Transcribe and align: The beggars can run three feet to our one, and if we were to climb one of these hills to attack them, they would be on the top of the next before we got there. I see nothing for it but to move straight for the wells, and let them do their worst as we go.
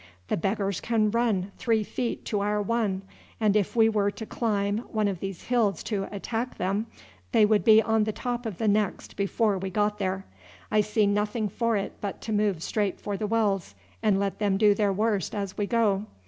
The 0.29 0.35
beggars 0.37 0.81
can 0.81 1.11
run 1.11 1.51
three 1.59 1.83
feet 1.83 2.25
to 2.25 2.39
our 2.39 2.59
one, 2.59 3.03
and 3.39 3.55
if 3.55 3.75
we 3.75 3.87
were 3.87 4.09
to 4.09 4.25
climb 4.25 4.79
one 4.89 5.07
of 5.07 5.19
these 5.19 5.43
hills 5.43 5.83
to 5.83 6.07
attack 6.11 6.57
them, 6.57 6.87
they 7.33 7.45
would 7.45 7.63
be 7.63 7.83
on 7.83 8.05
the 8.05 8.11
top 8.11 8.47
of 8.47 8.57
the 8.57 8.67
next 8.67 9.15
before 9.15 9.59
we 9.59 9.69
got 9.69 9.99
there. 9.99 10.25
I 10.71 10.81
see 10.81 11.05
nothing 11.05 11.49
for 11.49 11.77
it 11.77 11.93
but 12.01 12.19
to 12.21 12.33
move 12.33 12.63
straight 12.63 12.99
for 12.99 13.15
the 13.15 13.27
wells, 13.27 13.75
and 14.01 14.19
let 14.19 14.39
them 14.39 14.57
do 14.57 14.73
their 14.73 14.91
worst 14.91 15.35
as 15.35 15.55
we 15.55 15.67
go. 15.67 16.07